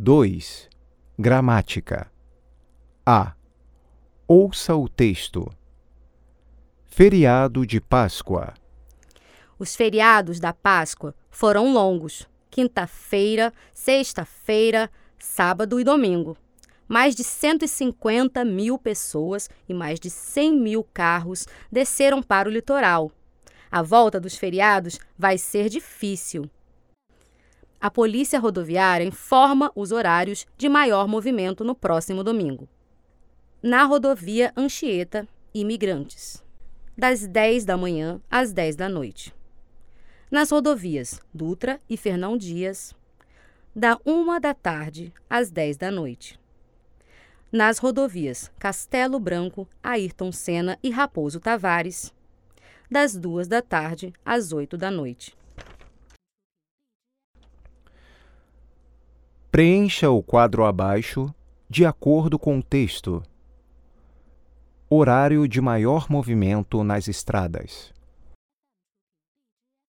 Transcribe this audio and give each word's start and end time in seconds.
2. 0.00 0.68
Gramática. 1.18 2.08
A. 3.04 3.34
Ouça 4.28 4.76
o 4.76 4.88
texto. 4.88 5.52
Feriado 6.86 7.66
de 7.66 7.80
Páscoa. 7.80 8.54
Os 9.58 9.74
feriados 9.74 10.38
da 10.38 10.52
Páscoa 10.52 11.16
foram 11.28 11.72
longos. 11.72 12.28
Quinta-feira, 12.48 13.52
sexta-feira, 13.74 14.88
sábado 15.18 15.80
e 15.80 15.84
domingo. 15.84 16.36
Mais 16.86 17.16
de 17.16 17.24
150 17.24 18.44
mil 18.44 18.78
pessoas 18.78 19.50
e 19.68 19.74
mais 19.74 19.98
de 19.98 20.10
100 20.10 20.60
mil 20.60 20.84
carros 20.94 21.44
desceram 21.72 22.22
para 22.22 22.48
o 22.48 22.52
litoral. 22.52 23.10
A 23.68 23.82
volta 23.82 24.20
dos 24.20 24.36
feriados 24.36 25.00
vai 25.18 25.36
ser 25.36 25.68
difícil. 25.68 26.48
A 27.80 27.88
Polícia 27.88 28.40
Rodoviária 28.40 29.04
informa 29.04 29.70
os 29.72 29.92
horários 29.92 30.46
de 30.56 30.68
maior 30.68 31.06
movimento 31.06 31.62
no 31.62 31.76
próximo 31.76 32.24
domingo. 32.24 32.68
Na 33.62 33.84
rodovia 33.84 34.52
Anchieta, 34.56 35.28
imigrantes, 35.54 36.44
das 36.96 37.24
10 37.24 37.64
da 37.64 37.76
manhã 37.76 38.20
às 38.28 38.52
10 38.52 38.74
da 38.74 38.88
noite. 38.88 39.32
Nas 40.28 40.50
rodovias 40.50 41.20
Dutra 41.32 41.78
e 41.88 41.96
Fernão 41.96 42.36
Dias, 42.36 42.96
da 43.74 43.96
1 44.04 44.40
da 44.40 44.52
tarde 44.52 45.12
às 45.30 45.48
10 45.48 45.76
da 45.76 45.90
noite. 45.90 46.38
Nas 47.52 47.78
rodovias 47.78 48.50
Castelo 48.58 49.20
Branco, 49.20 49.68
Ayrton 49.80 50.32
Senna 50.32 50.76
e 50.82 50.90
Raposo 50.90 51.38
Tavares, 51.38 52.12
das 52.90 53.16
2 53.16 53.46
da 53.46 53.62
tarde 53.62 54.12
às 54.24 54.52
8 54.52 54.76
da 54.76 54.90
noite. 54.90 55.38
Preencha 59.50 60.10
o 60.10 60.22
quadro 60.22 60.66
abaixo 60.66 61.34
de 61.70 61.86
acordo 61.86 62.38
com 62.38 62.58
o 62.58 62.62
texto. 62.62 63.22
Horário 64.90 65.48
de 65.48 65.58
maior 65.58 66.10
movimento 66.10 66.84
nas 66.84 67.08
estradas. 67.08 67.90